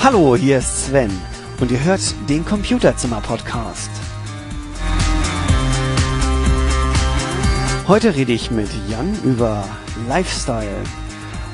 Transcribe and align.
Hallo, 0.00 0.36
hier 0.36 0.58
ist 0.58 0.86
Sven 0.86 1.10
und 1.60 1.72
ihr 1.72 1.82
hört 1.82 2.00
den 2.28 2.44
Computerzimmer 2.44 3.20
Podcast. 3.20 3.90
Heute 7.88 8.14
rede 8.14 8.32
ich 8.32 8.52
mit 8.52 8.68
Jan 8.88 9.20
über 9.24 9.64
Lifestyle. 10.06 10.84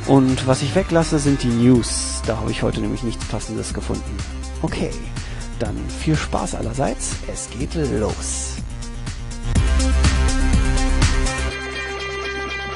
Und 0.07 0.47
was 0.47 0.61
ich 0.61 0.75
weglasse, 0.75 1.19
sind 1.19 1.43
die 1.43 1.49
News. 1.49 2.21
Da 2.27 2.37
habe 2.37 2.51
ich 2.51 2.63
heute 2.63 2.83
nämlich 2.83 3.03
nichts 3.03 3.25
Passendes 3.25 3.73
gefunden. 3.73 4.17
Okay, 4.61 4.91
dann 5.59 5.77
viel 5.89 6.15
Spaß 6.15 6.55
allerseits. 6.55 7.17
Es 7.33 7.49
geht 7.51 7.75
los. 7.75 8.57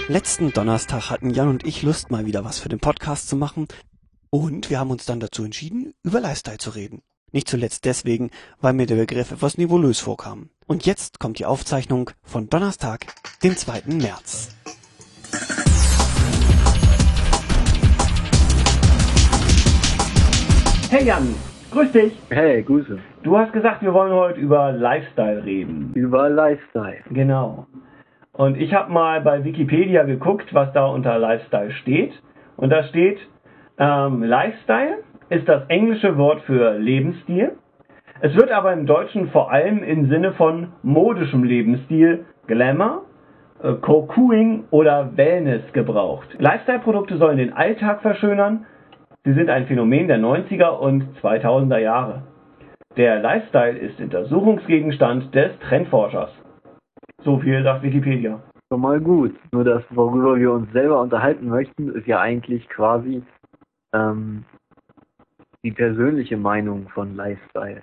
Letzten 0.09 0.51
Donnerstag 0.51 1.11
hatten 1.11 1.29
Jan 1.29 1.49
und 1.49 1.67
ich 1.67 1.83
Lust, 1.83 2.11
mal 2.11 2.25
wieder 2.25 2.43
was 2.43 2.59
für 2.59 2.71
den 2.71 2.81
Podcast 2.81 3.29
zu 3.29 3.37
machen. 3.37 3.69
Und 4.31 4.69
wir 4.69 4.79
haben 4.79 4.91
uns 4.91 5.07
dann 5.07 5.21
dazu 5.21 5.43
entschieden, 5.43 5.95
über 6.03 6.21
Lifestyle 6.21 6.59
zu 6.59 6.71
reden. 6.71 7.01
Nicht 7.33 7.49
zuletzt 7.49 7.87
deswegen, 7.87 8.31
weil 8.61 8.75
mir 8.75 8.85
der 8.85 8.97
Begriff 8.97 9.33
etwas 9.33 9.57
nebulös 9.57 10.01
vorkam. 10.01 10.51
Und 10.67 10.85
jetzt 10.85 11.19
kommt 11.19 11.39
die 11.39 11.47
Aufzeichnung 11.47 12.11
von 12.23 12.51
Donnerstag, 12.51 13.07
dem 13.43 13.57
2. 13.57 13.85
März. 13.87 14.55
Hey 20.91 21.07
Jan, 21.07 21.35
grüß 21.71 21.93
dich. 21.93 22.13
Hey, 22.29 22.63
Grüße. 22.63 22.99
Du 23.23 23.39
hast 23.39 23.55
gesagt, 23.55 23.81
wir 23.81 23.95
wollen 23.95 24.13
heute 24.13 24.41
über 24.41 24.73
Lifestyle 24.73 25.43
reden. 25.43 25.93
Über 25.95 26.29
Lifestyle. 26.29 27.03
Genau. 27.11 27.67
Und 28.33 28.59
ich 28.59 28.75
habe 28.75 28.93
mal 28.93 29.23
bei 29.23 29.43
Wikipedia 29.43 30.03
geguckt, 30.03 30.53
was 30.53 30.71
da 30.75 30.85
unter 30.85 31.19
Lifestyle 31.19 31.73
steht. 31.73 32.13
Und 32.57 32.71
da 32.71 32.85
steht, 32.85 33.19
ähm, 33.79 34.23
Lifestyle 34.23 34.99
ist 35.31 35.49
das 35.49 35.63
englische 35.69 36.17
Wort 36.17 36.41
für 36.43 36.79
Lebensstil. 36.79 37.53
Es 38.21 38.35
wird 38.35 38.51
aber 38.51 38.73
im 38.73 38.87
Deutschen 38.87 39.29
vor 39.29 39.53
allem 39.53 39.83
im 39.83 40.09
Sinne 40.09 40.33
von 40.33 40.73
modischem 40.83 41.45
Lebensstil, 41.45 42.25
Glamour, 42.47 43.03
äh, 43.63 43.75
Cocoing 43.75 44.65
oder 44.71 45.17
Wellness 45.17 45.73
gebraucht. 45.73 46.29
Lifestyle-Produkte 46.39 47.17
sollen 47.19 47.39
den 47.39 47.53
Alltag 47.53 48.03
verschönern. 48.03 48.67
Sie 49.25 49.35
sind 49.35 49.51
ein 49.51 49.67
Phänomen 49.67 50.09
der 50.09 50.19
90er 50.19 50.79
und 50.79 51.05
2000er 51.23 51.79
Jahre. 51.79 52.23
Der 52.97 53.21
Lifestyle 53.21 53.79
ist 53.79 54.01
Untersuchungsgegenstand 54.01 55.33
des 55.35 55.57
Trendforschers. 55.61 56.31
So 57.23 57.39
viel 57.39 57.63
sagt 57.63 57.83
Wikipedia. 57.83 58.41
Schon 58.73 58.81
mal 58.81 59.01
gut. 59.01 59.35
Nur 59.53 59.65
das, 59.65 59.83
worüber 59.91 60.37
wir 60.37 60.53
uns 60.53 60.73
selber 60.73 61.01
unterhalten 61.01 61.49
möchten, 61.49 61.91
ist 61.91 62.07
ja 62.07 62.21
eigentlich 62.21 62.69
quasi 62.69 63.23
ähm, 63.93 64.45
die 65.63 65.73
persönliche 65.73 66.37
Meinung 66.37 66.89
von 66.89 67.17
Lifestyle. 67.17 67.83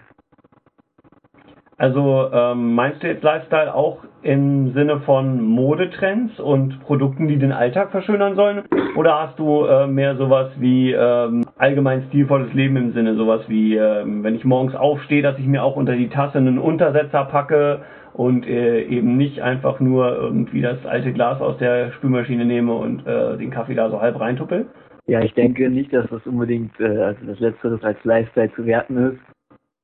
Also 1.78 2.30
ähm, 2.32 2.74
meinst 2.74 3.04
du 3.04 3.08
jetzt 3.08 3.24
Lifestyle 3.24 3.74
auch 3.74 3.98
im 4.22 4.74
Sinne 4.74 5.02
von 5.02 5.44
Modetrends 5.44 6.40
und 6.40 6.80
Produkten, 6.80 7.28
die 7.28 7.38
den 7.38 7.52
Alltag 7.52 7.92
verschönern 7.92 8.36
sollen? 8.36 8.64
Oder 8.96 9.20
hast 9.20 9.38
du 9.38 9.66
äh, 9.66 9.86
mehr 9.86 10.16
sowas 10.16 10.52
wie 10.58 10.94
ähm, 10.94 11.44
allgemein 11.58 12.06
stilvolles 12.08 12.54
Leben 12.54 12.78
im 12.78 12.94
Sinne, 12.94 13.16
sowas 13.16 13.42
wie, 13.50 13.76
ähm, 13.76 14.24
wenn 14.24 14.36
ich 14.36 14.46
morgens 14.46 14.74
aufstehe, 14.74 15.22
dass 15.22 15.38
ich 15.38 15.46
mir 15.46 15.64
auch 15.64 15.76
unter 15.76 15.98
die 15.98 16.08
Tasse 16.08 16.38
einen 16.38 16.60
Untersetzer 16.60 17.26
packe 17.26 17.82
und 18.14 18.48
äh, 18.48 18.84
eben 18.84 19.18
nicht 19.18 19.42
einfach 19.42 19.82
nur 19.82 20.16
irgendwie 20.16 20.62
das 20.62 20.86
alte 20.86 21.12
Glas 21.12 21.42
aus 21.42 21.58
der 21.58 21.92
Spülmaschine 21.92 22.46
nehme 22.46 22.74
und 22.74 23.06
äh, 23.06 23.38
den 23.38 23.52
Kaffee 23.52 23.76
da 23.76 23.90
so 23.90 24.00
halb 24.00 24.18
reintuppel? 24.18 24.68
Ja, 25.08 25.22
ich 25.22 25.34
denke 25.34 25.70
nicht, 25.70 25.94
dass 25.94 26.10
das 26.10 26.26
unbedingt 26.26 26.80
äh, 26.80 27.04
also 27.04 27.26
das 27.26 27.40
Letztere 27.40 27.80
als 27.84 28.04
Lifestyle 28.04 28.52
zu 28.54 28.66
werten 28.66 28.98
ist. 28.98 29.20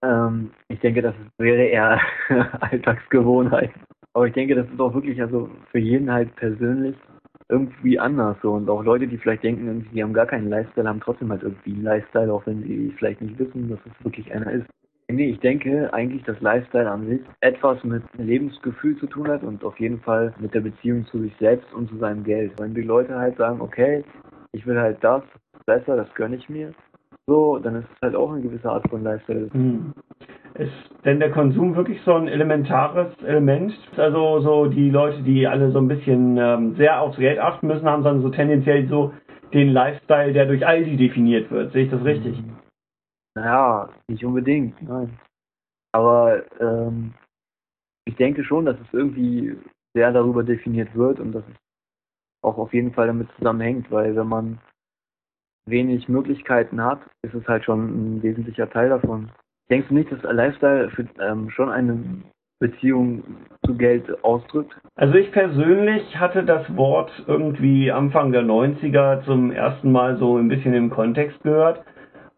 Ähm, 0.03 0.51
ich 0.67 0.79
denke, 0.79 1.01
das 1.01 1.13
wäre 1.37 1.63
eher 1.63 2.01
Alltagsgewohnheit. 2.61 3.71
Aber 4.13 4.27
ich 4.27 4.33
denke, 4.33 4.55
das 4.55 4.67
ist 4.67 4.79
auch 4.79 4.93
wirklich 4.93 5.21
also 5.21 5.49
für 5.71 5.79
jeden 5.79 6.11
halt 6.11 6.35
persönlich 6.35 6.95
irgendwie 7.49 7.99
anders 7.99 8.37
so. 8.41 8.53
Und 8.53 8.69
auch 8.69 8.83
Leute, 8.83 9.07
die 9.07 9.17
vielleicht 9.17 9.43
denken, 9.43 9.87
die 9.93 10.01
haben 10.01 10.13
gar 10.13 10.25
keinen 10.25 10.49
Lifestyle, 10.49 10.87
haben 10.87 11.01
trotzdem 11.01 11.29
halt 11.29 11.43
irgendwie 11.43 11.73
einen 11.73 11.83
Lifestyle, 11.83 12.33
auch 12.33 12.45
wenn 12.47 12.63
sie 12.63 12.93
vielleicht 12.97 13.21
nicht 13.21 13.37
wissen, 13.37 13.69
dass 13.69 13.79
es 13.85 14.05
wirklich 14.05 14.31
einer 14.33 14.51
ist. 14.51 14.65
Nee, 15.09 15.31
ich 15.31 15.39
denke 15.41 15.93
eigentlich, 15.93 16.23
dass 16.23 16.39
Lifestyle 16.39 16.89
an 16.89 17.05
sich 17.07 17.19
etwas 17.41 17.83
mit 17.83 18.01
Lebensgefühl 18.17 18.97
zu 18.97 19.07
tun 19.07 19.27
hat 19.27 19.43
und 19.43 19.63
auf 19.65 19.77
jeden 19.79 19.99
Fall 19.99 20.33
mit 20.39 20.53
der 20.53 20.61
Beziehung 20.61 21.05
zu 21.07 21.19
sich 21.19 21.35
selbst 21.37 21.71
und 21.73 21.89
zu 21.89 21.97
seinem 21.97 22.23
Geld. 22.23 22.53
Wenn 22.57 22.73
die 22.73 22.81
Leute 22.81 23.15
halt 23.15 23.35
sagen, 23.35 23.59
okay, 23.59 24.05
ich 24.53 24.65
will 24.65 24.79
halt 24.79 25.03
das 25.03 25.23
besser, 25.65 25.95
das 25.95 26.13
gönne 26.15 26.35
ich 26.35 26.49
mir, 26.49 26.73
so, 27.27 27.59
dann 27.59 27.75
ist 27.75 27.87
es 27.93 28.01
halt 28.01 28.15
auch 28.15 28.31
eine 28.31 28.41
gewisse 28.41 28.69
Art 28.69 28.87
von 28.89 29.03
Lifestyle. 29.03 29.49
Hm. 29.53 29.93
Ist 30.55 30.73
denn 31.05 31.19
der 31.19 31.31
Konsum 31.31 31.75
wirklich 31.75 32.01
so 32.01 32.13
ein 32.13 32.27
elementares 32.27 33.17
Element? 33.23 33.73
Also 33.95 34.41
so 34.41 34.65
die 34.65 34.89
Leute, 34.89 35.21
die 35.21 35.47
alle 35.47 35.71
so 35.71 35.79
ein 35.79 35.87
bisschen 35.87 36.37
ähm, 36.37 36.75
sehr 36.75 36.99
aufs 36.99 37.17
Geld 37.17 37.39
achten 37.39 37.67
müssen, 37.67 37.87
haben 37.87 38.03
dann 38.03 38.21
so 38.21 38.29
tendenziell 38.29 38.87
so 38.89 39.13
den 39.53 39.69
Lifestyle, 39.69 40.33
der 40.33 40.45
durch 40.45 40.65
Aldi 40.65 40.97
definiert 40.97 41.49
wird. 41.51 41.71
Sehe 41.71 41.85
ich 41.85 41.91
das 41.91 42.03
richtig? 42.03 42.37
Hm. 42.37 42.57
Naja, 43.35 43.89
nicht 44.09 44.25
unbedingt, 44.25 44.81
nein. 44.81 45.17
Aber 45.93 46.43
ähm, 46.59 47.13
ich 48.05 48.15
denke 48.15 48.43
schon, 48.43 48.65
dass 48.65 48.79
es 48.79 48.93
irgendwie 48.93 49.55
sehr 49.93 50.11
darüber 50.11 50.43
definiert 50.43 50.93
wird 50.95 51.19
und 51.19 51.31
dass 51.31 51.43
es 51.47 51.55
auch 52.41 52.57
auf 52.57 52.73
jeden 52.73 52.93
Fall 52.93 53.07
damit 53.07 53.29
zusammenhängt, 53.37 53.91
weil 53.91 54.15
wenn 54.15 54.27
man 54.27 54.59
wenig 55.65 56.09
Möglichkeiten 56.09 56.83
hat, 56.83 56.99
ist 57.21 57.33
es 57.33 57.47
halt 57.47 57.63
schon 57.63 58.17
ein 58.17 58.23
wesentlicher 58.23 58.69
Teil 58.69 58.89
davon. 58.89 59.29
Denkst 59.69 59.87
du 59.89 59.93
nicht, 59.93 60.11
dass 60.11 60.23
Lifestyle 60.23 60.89
für, 60.89 61.05
ähm, 61.19 61.49
schon 61.49 61.69
eine 61.69 61.97
Beziehung 62.59 63.23
zu 63.65 63.75
Geld 63.75 64.23
ausdrückt? 64.23 64.75
Also 64.95 65.15
ich 65.15 65.31
persönlich 65.31 66.17
hatte 66.19 66.43
das 66.43 66.75
Wort 66.75 67.11
irgendwie 67.27 67.91
Anfang 67.91 68.31
der 68.31 68.43
90er 68.43 69.23
zum 69.23 69.51
ersten 69.51 69.91
Mal 69.91 70.17
so 70.17 70.37
ein 70.37 70.47
bisschen 70.47 70.73
im 70.73 70.89
Kontext 70.89 71.41
gehört 71.43 71.83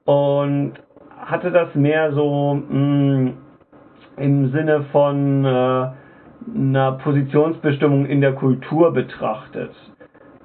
und 0.06 0.74
hatte 1.18 1.52
das 1.52 1.74
mehr 1.76 2.14
so 2.14 2.54
mh, 2.56 2.78
mm, 2.78 3.38
im 4.18 4.52
Sinne 4.52 4.86
von 4.92 5.46
äh, 5.46 5.88
einer 6.56 6.92
Positionsbestimmung 7.04 8.06
in 8.06 8.22
der 8.22 8.34
Kultur 8.34 8.94
betrachtet. 8.94 9.74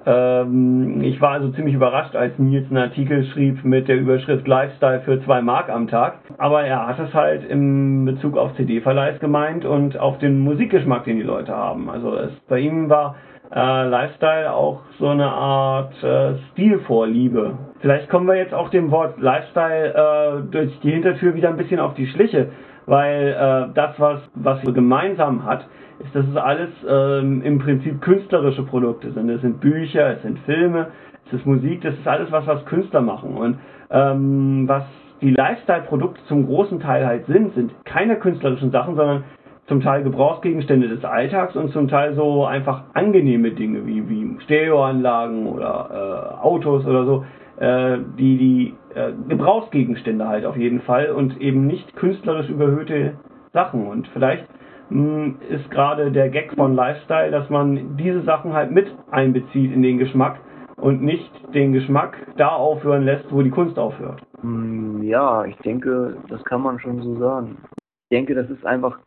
Ähm, 0.09 1.01
ich 1.03 1.21
war 1.21 1.31
also 1.33 1.49
ziemlich 1.51 1.75
überrascht, 1.75 2.15
als 2.15 2.39
Nils 2.39 2.65
einen 2.69 2.77
Artikel 2.77 3.25
schrieb 3.25 3.63
mit 3.63 3.87
der 3.87 3.97
Überschrift 3.97 4.47
Lifestyle 4.47 5.01
für 5.01 5.23
zwei 5.23 5.41
Mark 5.43 5.69
am 5.69 5.87
Tag. 5.87 6.19
Aber 6.39 6.63
er 6.63 6.87
hat 6.87 6.99
es 6.99 7.13
halt 7.13 7.47
im 7.47 8.05
Bezug 8.05 8.35
auf 8.35 8.55
CD-Verleihs 8.55 9.19
gemeint 9.19 9.65
und 9.65 9.99
auf 9.99 10.17
den 10.17 10.39
Musikgeschmack, 10.39 11.03
den 11.03 11.17
die 11.17 11.23
Leute 11.23 11.55
haben. 11.55 11.91
Also 11.91 12.15
es, 12.15 12.31
bei 12.47 12.59
ihm 12.59 12.89
war 12.89 13.17
äh, 13.53 13.87
Lifestyle 13.87 14.51
auch 14.51 14.81
so 14.97 15.09
eine 15.09 15.29
Art 15.29 16.03
äh, 16.03 16.37
Stilvorliebe. 16.51 17.57
Vielleicht 17.81 18.09
kommen 18.09 18.27
wir 18.27 18.35
jetzt 18.35 18.53
auch 18.53 18.69
dem 18.69 18.91
Wort 18.91 19.19
Lifestyle 19.19 19.93
äh, 19.93 20.51
durch 20.51 20.79
die 20.81 20.91
Hintertür 20.91 21.33
wieder 21.35 21.49
ein 21.49 21.57
bisschen 21.57 21.79
auf 21.79 21.93
die 21.93 22.07
Schliche, 22.07 22.49
weil 22.85 23.29
äh, 23.29 23.73
das, 23.73 23.97
was, 23.99 24.19
was 24.35 24.61
gemeinsam 24.73 25.45
hat, 25.45 25.65
ist, 25.99 26.13
dass 26.13 26.25
es 26.27 26.35
alles 26.35 26.69
ähm, 26.87 27.41
im 27.43 27.59
Prinzip 27.59 28.01
künstlerische 28.01 28.63
Produkte 28.63 29.11
sind. 29.11 29.29
Es 29.29 29.41
sind 29.41 29.61
Bücher, 29.61 30.11
es 30.11 30.21
sind 30.23 30.39
Filme, 30.39 30.87
es 31.27 31.33
ist 31.33 31.45
Musik, 31.45 31.81
das 31.81 31.93
ist 31.93 32.07
alles 32.07 32.31
was, 32.31 32.45
was 32.47 32.65
Künstler 32.65 33.01
machen. 33.01 33.35
Und 33.35 33.59
ähm, 33.91 34.67
was 34.67 34.83
die 35.21 35.31
Lifestyle-Produkte 35.31 36.21
zum 36.27 36.47
großen 36.47 36.79
Teil 36.79 37.05
halt 37.05 37.25
sind, 37.27 37.53
sind 37.53 37.73
keine 37.85 38.17
künstlerischen 38.17 38.71
Sachen, 38.71 38.95
sondern 38.95 39.23
zum 39.67 39.81
Teil 39.81 40.03
Gebrauchsgegenstände 40.03 40.87
des 40.87 41.05
Alltags 41.05 41.55
und 41.55 41.71
zum 41.71 41.87
Teil 41.87 42.15
so 42.15 42.45
einfach 42.45 42.83
angenehme 42.93 43.51
Dinge 43.51 43.85
wie, 43.85 44.09
wie 44.09 44.37
Stereoanlagen 44.43 45.45
oder 45.45 46.35
äh, 46.41 46.43
Autos 46.43 46.85
oder 46.85 47.05
so, 47.05 47.25
äh, 47.59 47.97
die 48.17 48.37
die 48.37 48.75
äh, 48.95 49.11
Gebrauchsgegenstände 49.27 50.27
halt 50.27 50.45
auf 50.45 50.55
jeden 50.55 50.81
Fall 50.81 51.11
und 51.11 51.39
eben 51.41 51.67
nicht 51.67 51.95
künstlerisch 51.95 52.49
überhöhte 52.49 53.19
Sachen. 53.53 53.87
Und 53.87 54.07
vielleicht 54.09 54.47
hm, 54.89 55.37
ist 55.49 55.69
gerade 55.69 56.11
der 56.11 56.29
Gag 56.29 56.53
von 56.55 56.73
Lifestyle, 56.75 57.31
dass 57.31 57.49
man 57.49 57.97
diese 57.97 58.23
Sachen 58.23 58.53
halt 58.53 58.71
mit 58.71 58.87
einbezieht 59.11 59.73
in 59.73 59.81
den 59.81 59.97
Geschmack 59.97 60.39
und 60.77 61.01
nicht 61.01 61.31
den 61.53 61.73
Geschmack 61.73 62.17
da 62.37 62.49
aufhören 62.49 63.03
lässt, 63.03 63.31
wo 63.31 63.41
die 63.41 63.49
Kunst 63.49 63.77
aufhört. 63.77 64.21
Hm, 64.41 65.03
ja, 65.03 65.43
ich 65.45 65.57
denke, 65.57 66.17
das 66.29 66.43
kann 66.45 66.61
man 66.61 66.79
schon 66.79 67.01
so 67.01 67.17
sagen. 67.19 67.57
Ich 67.75 68.17
denke, 68.17 68.35
das 68.35 68.49
ist 68.49 68.65
einfach 68.65 68.99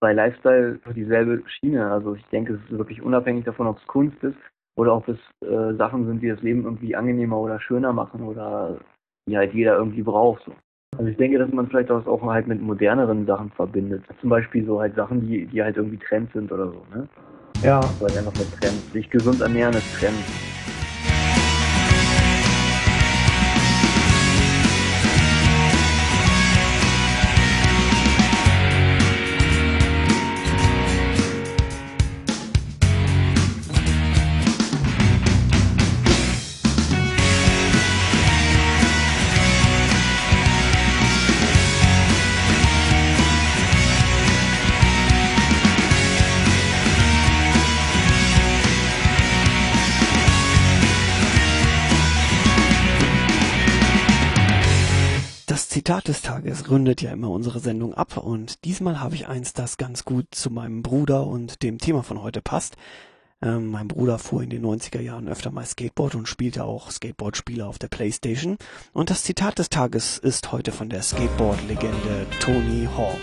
bei 0.00 0.12
Lifestyle 0.12 0.78
dieselbe 0.94 1.42
Schiene. 1.46 1.90
Also 1.90 2.14
ich 2.14 2.24
denke, 2.26 2.54
es 2.54 2.60
ist 2.70 2.78
wirklich 2.78 3.02
unabhängig 3.02 3.44
davon, 3.44 3.66
ob 3.66 3.78
es 3.78 3.86
Kunst 3.86 4.22
ist 4.22 4.36
oder 4.76 4.94
ob 4.96 5.08
es 5.08 5.18
äh, 5.46 5.74
Sachen 5.76 6.06
sind, 6.06 6.22
die 6.22 6.28
das 6.28 6.42
Leben 6.42 6.64
irgendwie 6.64 6.94
angenehmer 6.94 7.38
oder 7.38 7.58
schöner 7.60 7.92
machen 7.92 8.22
oder 8.22 8.76
die 9.28 9.36
halt 9.36 9.52
jeder 9.54 9.76
irgendwie 9.76 10.02
braucht. 10.02 10.44
So. 10.44 10.52
Also 10.98 11.10
ich 11.10 11.16
denke, 11.16 11.38
dass 11.38 11.52
man 11.52 11.66
vielleicht 11.66 11.90
das 11.90 12.06
auch 12.06 12.22
halt 12.22 12.46
mit 12.46 12.62
moderneren 12.62 13.26
Sachen 13.26 13.50
verbindet. 13.50 14.04
Zum 14.20 14.30
Beispiel 14.30 14.64
so 14.64 14.80
halt 14.80 14.94
Sachen, 14.94 15.26
die, 15.26 15.46
die 15.46 15.62
halt 15.62 15.76
irgendwie 15.76 15.98
Trend 15.98 16.32
sind 16.32 16.52
oder 16.52 16.68
so, 16.68 16.82
ne? 16.94 17.08
Ja. 17.62 17.80
Halt 18.00 18.16
einfach 18.16 18.34
mit 18.38 18.52
Trend. 18.58 18.92
Sich 18.92 19.10
gesund 19.10 19.40
ernähren 19.40 19.74
ist 19.74 19.98
Trend. 19.98 20.16
Zitat 55.76 56.08
des 56.08 56.22
Tages 56.22 56.70
rundet 56.70 57.02
ja 57.02 57.12
immer 57.12 57.28
unsere 57.28 57.60
Sendung 57.60 57.92
ab 57.92 58.16
und 58.16 58.64
diesmal 58.64 58.98
habe 58.98 59.14
ich 59.14 59.28
eins, 59.28 59.52
das 59.52 59.76
ganz 59.76 60.06
gut 60.06 60.24
zu 60.30 60.48
meinem 60.50 60.80
Bruder 60.80 61.26
und 61.26 61.62
dem 61.62 61.76
Thema 61.76 62.02
von 62.02 62.22
heute 62.22 62.40
passt. 62.40 62.76
Ähm, 63.42 63.66
mein 63.66 63.86
Bruder 63.86 64.18
fuhr 64.18 64.42
in 64.42 64.48
den 64.48 64.64
90er 64.64 65.02
Jahren 65.02 65.28
öfter 65.28 65.50
mal 65.50 65.66
Skateboard 65.66 66.14
und 66.14 66.28
spielte 66.28 66.64
auch 66.64 66.90
Skateboard-Spiele 66.90 67.66
auf 67.66 67.78
der 67.78 67.88
Playstation. 67.88 68.56
Und 68.94 69.10
das 69.10 69.22
Zitat 69.22 69.58
des 69.58 69.68
Tages 69.68 70.16
ist 70.16 70.50
heute 70.50 70.72
von 70.72 70.88
der 70.88 71.02
Skateboard-Legende 71.02 72.26
Tony 72.40 72.88
Hawk. 72.96 73.20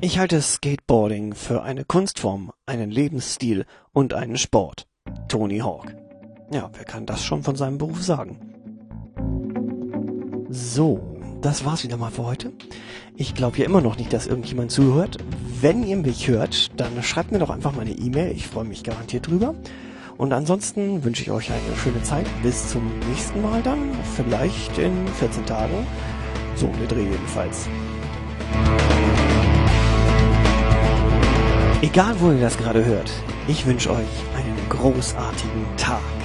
Ich 0.00 0.18
halte 0.18 0.42
Skateboarding 0.42 1.36
für 1.36 1.62
eine 1.62 1.84
Kunstform, 1.84 2.50
einen 2.66 2.90
Lebensstil 2.90 3.64
und 3.92 4.12
einen 4.12 4.38
Sport. 4.38 4.88
Tony 5.28 5.60
Hawk. 5.60 5.94
Ja, 6.50 6.68
wer 6.72 6.84
kann 6.84 7.06
das 7.06 7.24
schon 7.24 7.44
von 7.44 7.54
seinem 7.54 7.78
Beruf 7.78 8.02
sagen? 8.02 8.51
So, 10.54 11.00
das 11.40 11.64
war's 11.64 11.82
wieder 11.82 11.96
mal 11.96 12.10
für 12.10 12.26
heute. 12.26 12.52
Ich 13.16 13.34
glaube 13.34 13.56
ja 13.56 13.64
immer 13.64 13.80
noch 13.80 13.96
nicht, 13.96 14.12
dass 14.12 14.26
irgendjemand 14.26 14.70
zuhört. 14.70 15.16
Wenn 15.62 15.82
ihr 15.82 15.96
mich 15.96 16.28
hört, 16.28 16.78
dann 16.78 17.02
schreibt 17.02 17.32
mir 17.32 17.38
doch 17.38 17.48
einfach 17.48 17.72
mal 17.72 17.80
eine 17.80 17.92
E-Mail. 17.92 18.32
Ich 18.32 18.48
freue 18.48 18.66
mich 18.66 18.84
garantiert 18.84 19.28
drüber. 19.28 19.54
Und 20.18 20.34
ansonsten 20.34 21.04
wünsche 21.04 21.22
ich 21.22 21.30
euch 21.30 21.50
eine 21.50 21.76
schöne 21.82 22.02
Zeit. 22.02 22.26
Bis 22.42 22.68
zum 22.68 22.82
nächsten 23.08 23.40
Mal 23.40 23.62
dann. 23.62 23.92
Vielleicht 24.14 24.76
in 24.76 25.08
14 25.18 25.46
Tagen. 25.46 25.86
So 26.54 26.66
den 26.66 26.86
Dreh 26.86 27.04
jedenfalls. 27.04 27.66
Egal 31.80 32.14
wo 32.20 32.30
ihr 32.30 32.42
das 32.42 32.58
gerade 32.58 32.84
hört, 32.84 33.10
ich 33.48 33.64
wünsche 33.64 33.90
euch 33.90 33.96
einen 34.36 34.68
großartigen 34.68 35.64
Tag. 35.78 36.21